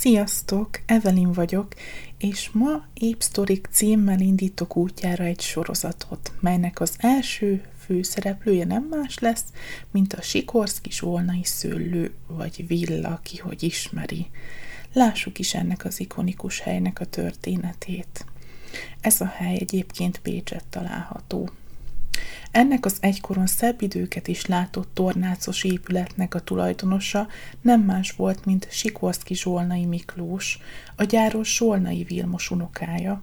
[0.00, 1.74] Sziasztok, Evelyn vagyok,
[2.18, 9.44] és ma Épsztorik címmel indítok útjára egy sorozatot, melynek az első főszereplője nem más lesz,
[9.90, 14.26] mint a Sikorszki Zsolnai szőlő, vagy villa, ki hogy ismeri.
[14.92, 18.24] Lássuk is ennek az ikonikus helynek a történetét.
[19.00, 21.50] Ez a hely egyébként Pécset található.
[22.50, 27.28] Ennek az egykoron szebb időket is látott tornácos épületnek a tulajdonosa
[27.60, 30.58] nem más volt, mint Sikorszki Zsolnai Miklós,
[30.96, 33.22] a gyáros Zsolnai Vilmos unokája,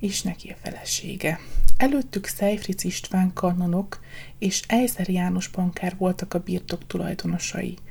[0.00, 1.40] és neki a felesége.
[1.76, 4.00] Előttük Szejfric István kanonok
[4.38, 7.76] és Ejzer János bankár voltak a birtok tulajdonosai–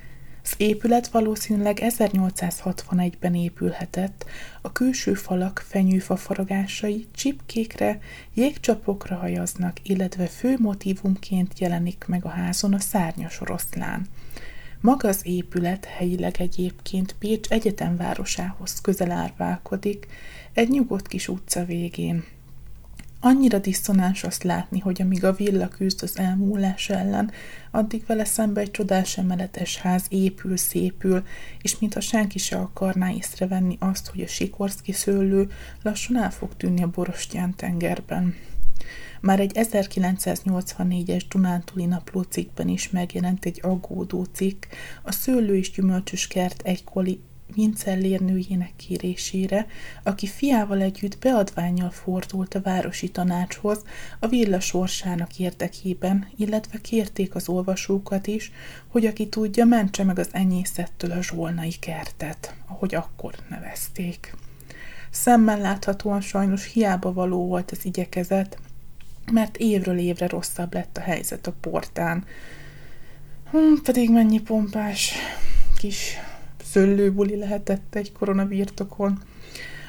[0.50, 4.26] az épület valószínűleg 1861-ben épülhetett,
[4.62, 8.00] a külső falak fenyőfa faragásai csipkékre,
[8.34, 14.08] jégcsapokra hajaznak, illetve fő motivumként jelenik meg a házon a szárnyas oroszlán.
[14.82, 20.08] Maga az épület helyileg egyébként Pécs egyetemvárosához közel árválkodik,
[20.54, 22.24] egy nyugodt kis utca végén.
[23.22, 27.32] Annyira diszonáns azt látni, hogy amíg a villa küzd az elmúlás ellen,
[27.72, 31.24] addig vele szembe egy csodás emeletes ház épül, szépül,
[31.62, 36.84] és mintha senki se akarná észrevenni azt, hogy a Sikorszki szőlő lassan el fog tűnni
[36.84, 38.36] a Borostyán tengerben.
[39.22, 44.66] Már egy 1984-es Dunántúli napló cikkben is megjelent egy aggódó cikk,
[45.04, 47.20] a szőlő és gyümölcsös kert egykori
[47.54, 49.68] Vincellér nőjének kérésére,
[50.04, 53.84] aki fiával együtt beadványjal fordult a városi tanácshoz
[54.20, 58.52] a villa sorsának érdekében, illetve kérték az olvasókat is,
[58.88, 64.36] hogy aki tudja, mentse meg az enyészettől a zsolnai kertet, ahogy akkor nevezték.
[65.10, 68.58] Szemmel láthatóan sajnos hiába való volt az igyekezet,
[69.32, 72.26] mert évről évre rosszabb lett a helyzet a portán.
[73.52, 75.14] Hm, pedig mennyi pompás
[75.78, 76.18] kis
[76.64, 79.20] szőlőbuli lehetett egy koronavírtokon.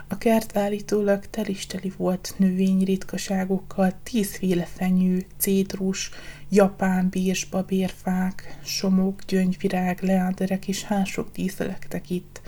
[0.09, 6.11] A kert állítólag telisteli volt növény ritkaságokkal, tízféle fenyő, cédrus,
[6.49, 12.41] japán bírs, babérfák, somók, gyöngyvirág, leánderek és hások díszelektek itt.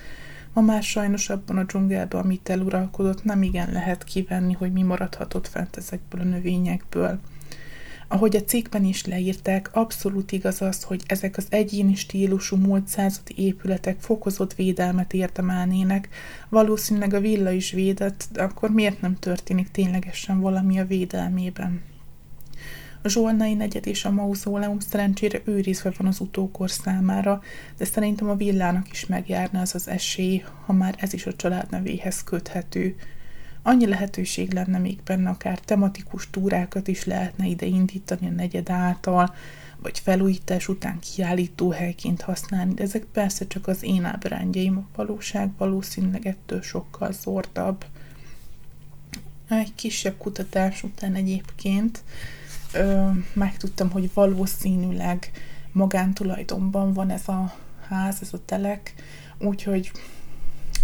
[0.52, 5.48] Ma már sajnos abban a dzsungelben, amit eluralkodott, nem igen lehet kivenni, hogy mi maradhatott
[5.48, 7.20] fent ezekből a növényekből.
[8.12, 13.34] Ahogy a cikkben is leírták, abszolút igaz az, hogy ezek az egyéni stílusú múlt századi
[13.36, 16.08] épületek fokozott védelmet érdemelnének,
[16.48, 21.82] valószínűleg a villa is védett, de akkor miért nem történik ténylegesen valami a védelmében?
[23.02, 27.42] A Zsolnai negyed és a mauzóleum szerencsére őrizve van az utókor számára,
[27.76, 31.70] de szerintem a villának is megjárna az az esély, ha már ez is a család
[31.70, 32.96] nevéhez köthető.
[33.62, 39.34] Annyi lehetőség lenne még benne, akár tematikus túrákat is lehetne ide indítani a negyed által,
[39.82, 45.50] vagy felújítás után kiállító helyként használni, de ezek persze csak az én ábrányjaim, a valóság
[45.56, 47.84] valószínűleg ettől sokkal zordabb.
[49.48, 52.02] Egy kisebb kutatás után egyébként
[52.72, 55.30] ö, megtudtam, hogy valószínűleg
[55.72, 57.54] magántulajdonban van ez a
[57.88, 58.94] ház, ez a telek,
[59.38, 59.92] úgyhogy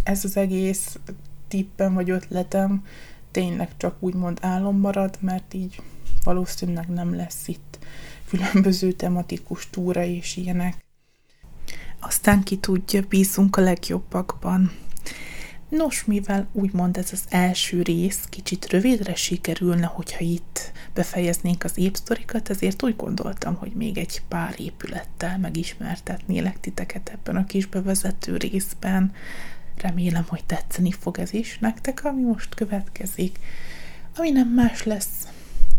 [0.02, 0.98] ez az egész
[1.48, 2.84] tippem vagy ötletem
[3.30, 5.80] tényleg csak úgymond álom marad, mert így
[6.24, 7.78] valószínűleg nem lesz itt
[8.28, 10.84] különböző tematikus túra és ilyenek.
[12.00, 14.72] Aztán ki tudja, bízunk a legjobbakban.
[15.68, 22.50] Nos, mivel úgymond ez az első rész kicsit rövidre sikerülne, hogyha itt befejeznénk az épsztorikat,
[22.50, 29.12] ezért úgy gondoltam, hogy még egy pár épülettel megismertetnélek titeket ebben a kis bevezető részben.
[29.78, 33.38] Remélem, hogy tetszeni fog ez is nektek, ami most következik,
[34.16, 35.28] ami nem más lesz,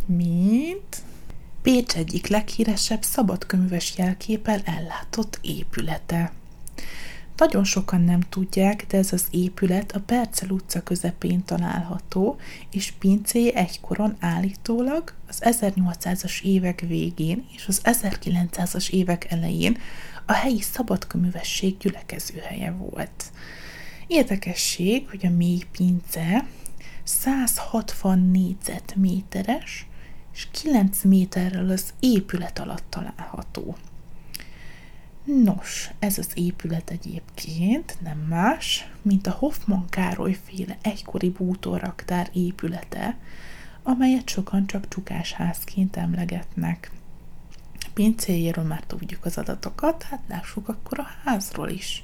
[0.06, 1.02] mint
[1.62, 6.32] Pécs egyik leghíresebb szabadkönyves jelképel ellátott épülete.
[7.38, 12.40] Nagyon sokan nem tudják, de ez az épület a Percel utca közepén található,
[12.72, 19.78] és pincéje egykoron állítólag az 1800-as évek végén és az 1900-as évek elején
[20.26, 23.32] a helyi szabadköművesség gyülekezőhelye volt.
[24.10, 26.46] Érdekesség, hogy a mély pince
[27.04, 29.88] 160 négyzetméteres,
[30.34, 33.76] és 9 méterrel az épület alatt található.
[35.24, 43.18] Nos, ez az épület egyébként nem más, mint a Hoffman Károly féle egykori bútorraktár épülete,
[43.84, 46.92] amelyet sokan csak csukásházként emlegetnek.
[47.94, 52.04] Pincéjéről már tudjuk az adatokat, hát lássuk akkor a házról is.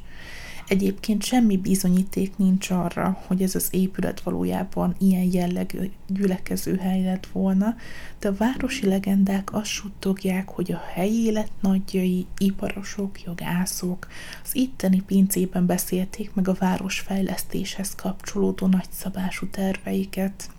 [0.67, 7.27] Egyébként semmi bizonyíték nincs arra, hogy ez az épület valójában ilyen jellegű gyülekező hely lett
[7.31, 7.75] volna,
[8.19, 14.07] de a városi legendák azt suttogják, hogy a helyi élet nagyjai, iparosok, jogászok
[14.43, 20.49] az itteni pincében beszélték meg a városfejlesztéshez kapcsolódó nagyszabású terveiket.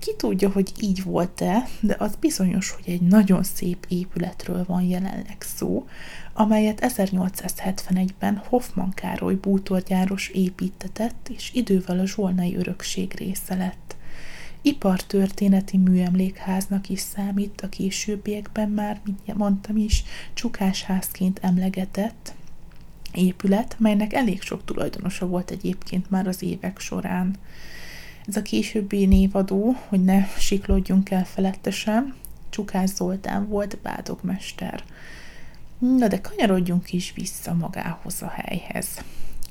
[0.00, 5.36] Ki tudja, hogy így volt-e, de az bizonyos, hogy egy nagyon szép épületről van jelenleg
[5.56, 5.86] szó,
[6.32, 13.96] amelyet 1871-ben Hoffman Károly bútorgyáros építetett, és idővel a zsolnai örökség része lett.
[14.62, 20.04] Ipartörténeti műemlékháznak is számít a későbbiekben már, mint mondtam is,
[20.34, 22.34] csukásházként emlegetett
[23.12, 27.36] épület, melynek elég sok tulajdonosa volt egyébként már az évek során.
[28.26, 32.14] Ez a későbbi névadó, hogy ne siklódjunk el felettesen,
[32.50, 34.84] Csukás Zoltán volt bádogmester.
[35.78, 38.86] Na de kanyarodjunk is vissza magához a helyhez.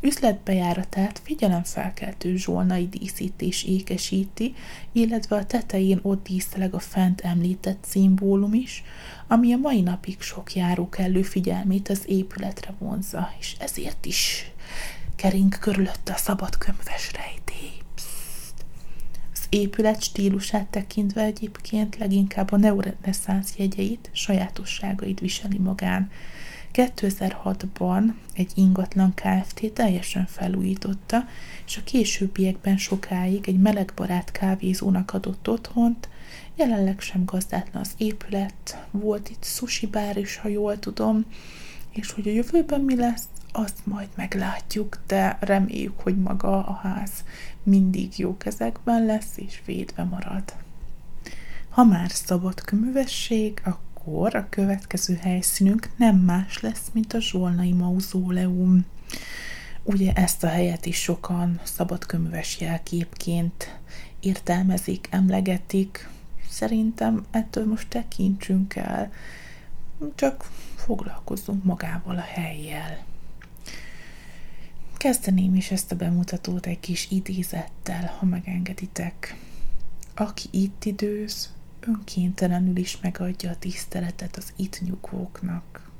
[0.02, 4.56] Üzletbejáratát figyelemfelkeltő zsolnai díszítés ékesíti,
[4.92, 8.84] illetve a tetején ott díszeleg a fent említett szimbólum is,
[9.28, 14.52] ami a mai napig sok járó kellő figyelmét az épületre vonzza, és ezért is
[15.16, 17.79] kering körülötte a szabadkönyves rejtély
[19.50, 26.12] épület stílusát tekintve egyébként leginkább a neoreneszánsz jegyeit, sajátosságait viseli magán.
[26.74, 29.72] 2006-ban egy ingatlan Kft.
[29.74, 31.28] teljesen felújította,
[31.66, 36.10] és a későbbiekben sokáig egy melegbarát kávézónak adott otthont,
[36.56, 41.26] jelenleg sem gazdátlan az épület, volt itt sushi bár is, ha jól tudom,
[41.92, 47.12] és hogy a jövőben mi lesz, azt majd meglátjuk, de reméljük, hogy maga a ház
[47.64, 50.44] mindig jó kezekben lesz és védve marad.
[51.70, 58.86] Ha már szabad köművesség, akkor a következő helyszínünk nem más lesz, mint a Zsolnai Mauzóleum.
[59.84, 63.80] Ugye ezt a helyet is sokan szabadköműves jelképként
[64.20, 66.10] értelmezik, emlegetik.
[66.50, 69.12] Szerintem ettől most tekintsünk el,
[70.16, 72.98] csak foglalkozzunk magával a helyjel.
[75.00, 79.36] Kezdeném is ezt a bemutatót egy kis idézettel, ha megengeditek.
[80.16, 85.92] Aki itt időz, önkéntelenül is megadja a tiszteletet az itt nyugvóknak.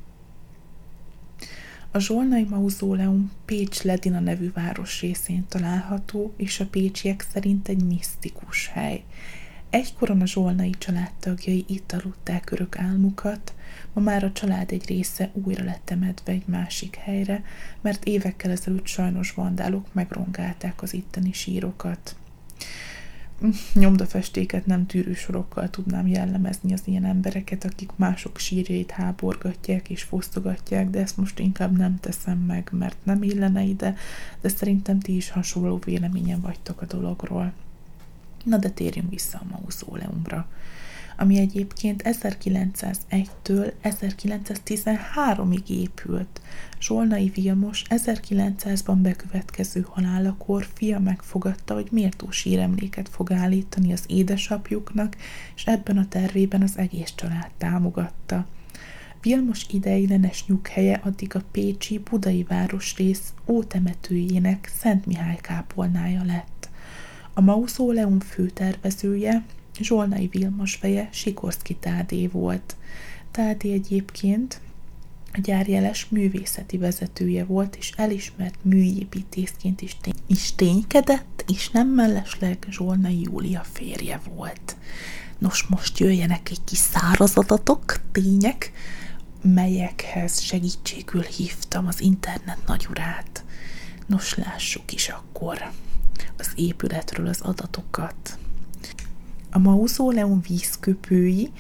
[1.92, 8.68] A Zsolnai Mauzóleum Pécs Ledina nevű város részén található, és a pécsiek szerint egy misztikus
[8.68, 9.04] hely.
[9.70, 13.54] Egykoron a Zsolnai családtagjai itt aludták örök álmukat,
[13.94, 17.44] Ma már a család egy része újra lett temetve egy másik helyre,
[17.82, 22.16] mert évekkel ezelőtt sajnos vandálok megrongálták az itteni sírokat.
[23.74, 30.90] Nyomdafestéket nem tűrő sorokkal tudnám jellemezni az ilyen embereket, akik mások sírjait háborgatják és fosztogatják,
[30.90, 33.96] de ezt most inkább nem teszem meg, mert nem illene ide,
[34.42, 37.54] de szerintem ti is hasonló véleményen vagytok a dologról.
[38.44, 40.48] Na de térjünk vissza a mauzóleumra
[41.20, 46.42] ami egyébként 1901-től 1913-ig épült.
[46.82, 55.16] Zsolnai Vilmos 1900-ban bekövetkező halálakor fia megfogadta, hogy méltó síremléket fog állítani az édesapjuknak,
[55.56, 58.46] és ebben a tervében az egész család támogatta.
[59.22, 66.70] Vilmos ideiglenes nyughelye addig a Pécsi Budai városrész ótemetőjének Szent Mihály kápolnája lett.
[67.34, 69.44] A mauzóleum főtervezője
[69.82, 72.76] Zsolnai Vilmos feje Sikorszki Tádé volt.
[73.32, 74.62] Tádé egyébként
[75.34, 82.68] a gyárjeles művészeti vezetője volt, és elismert műépítészként is, tény- is ténykedett, és nem mellesleg
[82.70, 84.76] Zsolnai Júlia férje volt.
[85.38, 88.72] Nos, most jöjjenek egy kis száraz adatok, tények,
[89.42, 93.44] melyekhez segítségül hívtam az internet nagyurát.
[94.06, 95.72] Nos, lássuk is akkor
[96.38, 98.38] az épületről az adatokat.
[99.52, 101.52] A mauzóleum vízköpői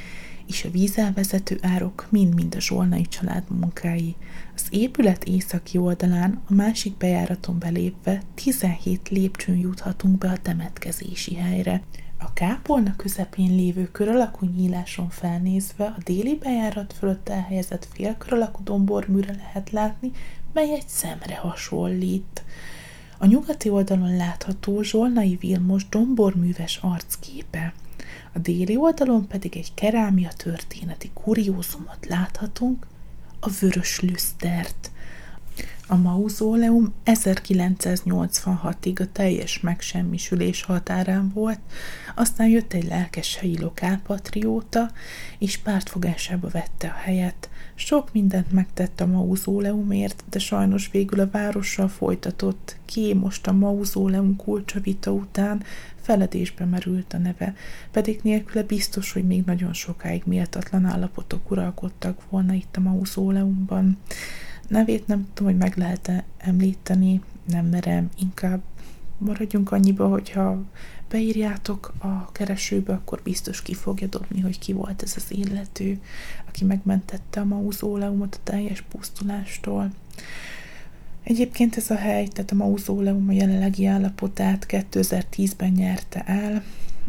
[0.47, 4.15] és a vízelvezető árok mind-mind a zsolnai család munkái.
[4.55, 11.81] Az épület északi oldalán, a másik bejáraton belépve 17 lépcsőn juthatunk be a temetkezési helyre.
[12.17, 18.63] A kápolna közepén lévő kör alakú nyíláson felnézve a déli bejárat fölött elhelyezett félkör alakú
[18.63, 20.11] domborműre lehet látni,
[20.53, 22.43] mely egy szemre hasonlít.
[23.21, 27.73] A nyugati oldalon látható Zsolnai Vilmos domborműves arcképe.
[28.33, 32.87] A déli oldalon pedig egy kerámia történeti kuriózumot láthatunk,
[33.39, 34.91] a vörös lüsztert.
[35.91, 41.59] A mauzóleum 1986-ig a teljes megsemmisülés határán volt,
[42.15, 44.91] aztán jött egy lelkes helyi lokálpatrióta,
[45.39, 47.49] és pártfogásába vette a helyet.
[47.75, 54.35] Sok mindent megtett a mauzóleumért, de sajnos végül a várossal folytatott, ki most a mauzóleum
[54.35, 55.63] kulcsavita után?
[56.01, 57.55] Feledésbe merült a neve,
[57.91, 63.97] pedig nélküle biztos, hogy még nagyon sokáig méltatlan állapotok uralkodtak volna itt a mauzóleumban
[64.69, 68.61] nevét nem tudom, hogy meg lehet-e említeni, nem merem, inkább
[69.17, 70.63] maradjunk annyiba, hogyha
[71.09, 75.99] beírjátok a keresőbe, akkor biztos ki fogja dobni, hogy ki volt ez az illető,
[76.47, 79.91] aki megmentette a mauzóleumot a teljes pusztulástól.
[81.23, 86.63] Egyébként ez a hely, tehát a mauzóleum a jelenlegi állapotát 2010-ben nyerte el,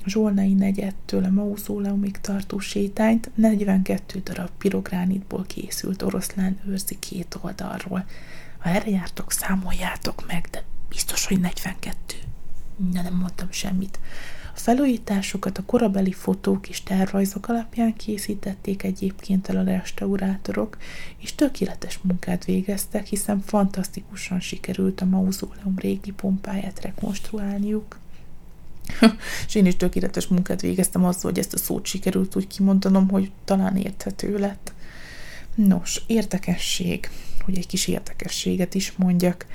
[0.07, 8.04] Zsolnai negyedtől a mauzóleumig tartó sétányt 42 darab pirogránitból készült oroszlán őrzi két oldalról.
[8.59, 11.97] Ha erre jártok, számoljátok meg, de biztos, hogy 42.
[12.92, 13.99] Na, nem mondtam semmit.
[14.54, 20.76] A felújításokat a korabeli fotók és tervrajzok alapján készítették egyébként el a restaurátorok,
[21.16, 28.00] és tökéletes munkát végeztek, hiszen fantasztikusan sikerült a mauzóleum régi pompáját rekonstruálniuk.
[29.47, 33.30] és én is tökéletes munkát végeztem azzal, hogy ezt a szót sikerült úgy kimondanom, hogy
[33.44, 34.73] talán érthető lett.
[35.54, 37.11] Nos, érdekesség,
[37.44, 39.47] hogy egy kis érdekességet is mondjak.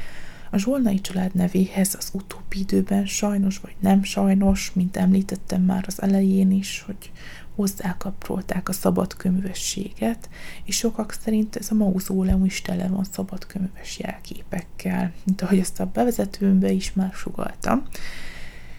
[0.52, 6.02] A Zsolnai család nevéhez az utóbbi időben sajnos vagy nem sajnos, mint említettem már az
[6.02, 7.12] elején is, hogy
[7.56, 10.30] hozzákapcsolták a szabadköművességet,
[10.64, 15.86] és sokak szerint ez a mauzóleum is tele van szabadköműves jelképekkel, mint ahogy ezt a
[15.94, 17.84] bevezetőmbe is már sugaltam.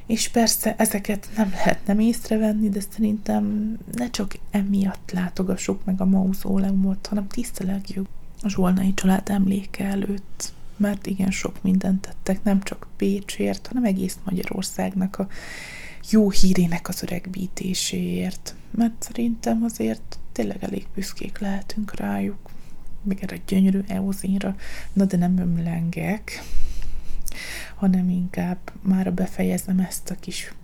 [0.06, 6.04] És persze ezeket nem lehet nem észrevenni, de szerintem ne csak emiatt látogassuk meg a
[6.04, 8.06] mauzóleumot, hanem tisztelegjük
[8.42, 14.18] a Zsolnai család emléke előtt, mert igen sok mindent tettek, nem csak Pécsért, hanem egész
[14.24, 15.28] Magyarországnak a
[16.10, 22.50] jó hírének az öregbítéséért, mert szerintem azért tényleg elég büszkék lehetünk rájuk,
[23.02, 24.56] meg erre a gyönyörű eozinra,
[24.92, 26.42] na de nem ömlengek,
[27.74, 30.54] hanem inkább már befejezem ezt a kis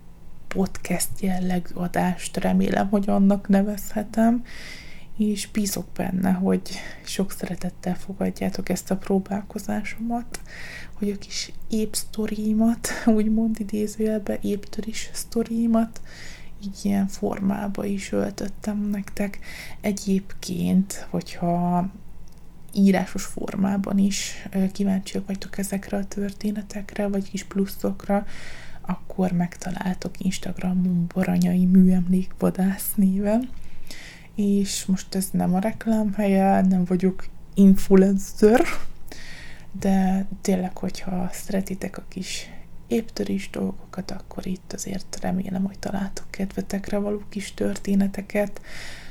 [0.47, 4.43] podcast jellegű adást, remélem, hogy annak nevezhetem,
[5.17, 6.69] és bízok benne, hogy
[7.03, 10.39] sok szeretettel fogadjátok ezt a próbálkozásomat,
[10.93, 16.01] hogy a kis épp sztoriimat, úgymond idézőjelbe éptöris sztoriimat
[16.65, 19.39] így ilyen formába is öltöttem nektek.
[19.81, 21.89] Egyébként, hogyha
[22.73, 28.25] írásos formában is kíváncsiak vagytok ezekre a történetekre, vagy kis pluszokra,
[28.81, 33.49] akkor megtaláltok Instagramon Baranyai Műemlékvadász néven.
[34.35, 38.61] És most ez nem a reklám helye, nem vagyok influencer,
[39.79, 42.49] de tényleg, hogyha szeretitek a kis
[42.87, 48.61] éptörés dolgokat, akkor itt azért remélem, hogy találtok kedvetekre való kis történeteket,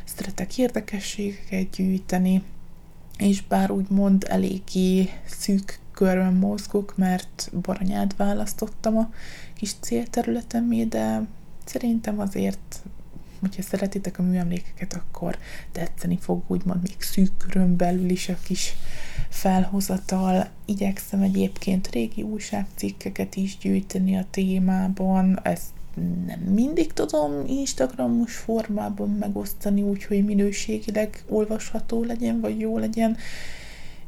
[0.05, 2.43] szeretek érdekességeket gyűjteni,
[3.19, 9.13] és bár úgymond eléggé szűk körben mozgok, mert Baranyát választottam a
[9.55, 11.27] kis célterületemé, de
[11.65, 12.83] szerintem azért,
[13.41, 15.39] hogyha szeretitek a műemlékeket, akkor
[15.73, 18.75] tetszeni fog úgymond még szűk körön belül is a kis
[19.29, 20.49] felhozatal.
[20.65, 25.71] Igyekszem egyébként régi újságcikkeket is gyűjteni a témában, ezt
[26.27, 33.17] nem mindig tudom Instagramos formában megosztani, úgyhogy minőségileg olvasható legyen, vagy jó legyen,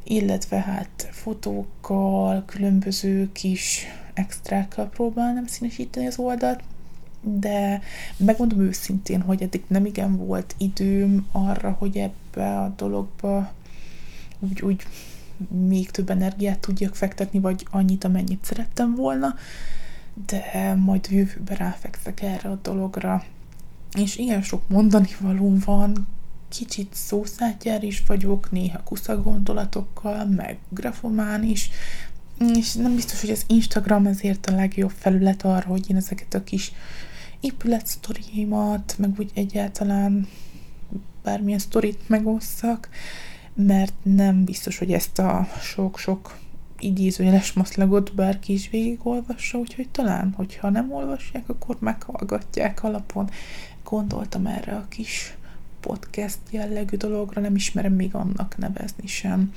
[0.04, 6.60] illetve hát fotókkal, különböző kis extrákkal próbálnám színesíteni az oldalt,
[7.20, 7.80] de
[8.16, 13.52] megmondom őszintén, hogy eddig nem igen volt időm arra, hogy ebbe a dologba
[14.38, 14.82] úgy, úgy
[15.68, 19.34] még több energiát tudjak fektetni, vagy annyit, amennyit szerettem volna
[20.26, 23.24] de majd jövőben ráfekszek erre a dologra.
[23.98, 26.06] És ilyen sok mondani való van,
[26.48, 31.70] kicsit szószátjár is vagyok, néha kusza gondolatokkal, meg grafomán is,
[32.54, 36.44] és nem biztos, hogy az Instagram ezért a legjobb felület arra, hogy én ezeket a
[36.44, 36.72] kis
[37.40, 40.28] épületsztoriaimat, meg úgy egyáltalán
[41.22, 42.88] bármilyen sztorit megosszak,
[43.54, 46.38] mert nem biztos, hogy ezt a sok-sok
[46.84, 53.30] idézőjeles maszlagot bárki is végigolvassa, úgyhogy talán, hogyha nem olvassák, akkor meghallgatják alapon.
[53.84, 55.36] Gondoltam erre a kis
[55.80, 59.52] podcast jellegű dologra, nem ismerem még annak nevezni sem,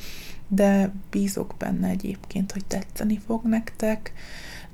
[0.47, 4.13] de bízok benne egyébként, hogy tetszeni fog nektek.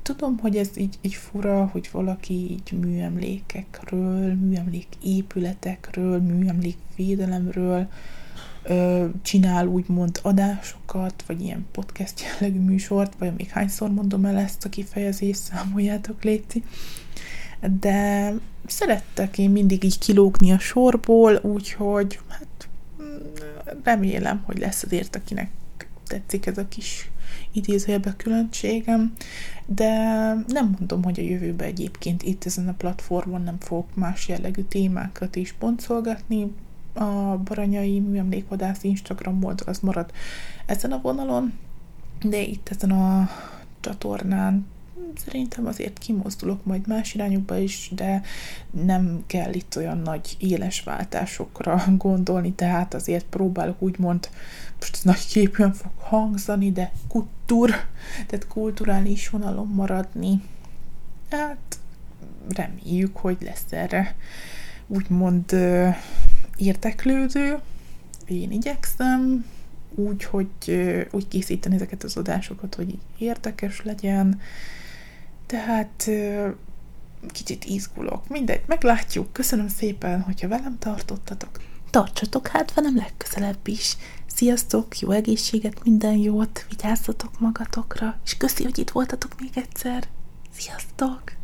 [0.02, 7.88] Tudom, hogy ez így, így fura, hogy valaki így műemlékekről, műemlék épületekről, műemlék védelemről
[8.64, 14.66] ö, csinál úgymond adásokat, vagy ilyen podcast jellegű műsort, vagy még hányszor mondom el ezt
[14.66, 16.64] a kifejezést, számoljátok léti.
[17.80, 18.34] De
[18.66, 22.70] szerettek én mindig így kilógni a sorból, úgyhogy hát
[23.84, 25.50] remélem, hogy lesz azért, akinek
[26.08, 27.12] tetszik ez a kis
[27.52, 29.14] idézőjelbe különbségem,
[29.66, 29.90] de
[30.48, 35.36] nem mondom, hogy a jövőben egyébként itt ezen a platformon nem fogok más jellegű témákat
[35.36, 36.52] is boncolgatni,
[36.94, 40.12] a Baranyai Műemlékvadász Instagram oldal az marad
[40.66, 41.54] ezen a vonalon,
[42.22, 43.30] de itt ezen a
[43.80, 44.66] csatornán
[45.26, 48.22] szerintem azért kimozdulok majd más irányokba is, de
[48.72, 54.30] nem kell itt olyan nagy éles váltásokra gondolni, tehát azért próbálok úgymond,
[54.80, 57.70] most nagy képűen fog hangzani, de kultúr,
[58.28, 60.42] tehát kulturális vonalon maradni.
[61.30, 61.80] Hát
[62.50, 64.16] reméljük, hogy lesz erre
[64.88, 65.56] úgymond
[66.58, 67.60] érteklődő,
[68.26, 69.46] én igyekszem,
[69.96, 70.50] úgy, hogy
[71.12, 74.42] úgy készíteni ezeket az adásokat, hogy érdekes legyen,
[75.46, 76.10] tehát
[77.32, 78.28] kicsit izgulok.
[78.28, 79.34] Mindegy, meglátjuk.
[79.34, 81.62] Köszönöm szépen, hogyha velem tartottatok.
[81.90, 83.98] Tartsatok hát velem legközelebb is.
[84.26, 90.08] Sziasztok, jó egészséget, minden jót, vigyázzatok magatokra, és köszi, hogy itt voltatok még egyszer.
[90.52, 91.43] Sziasztok!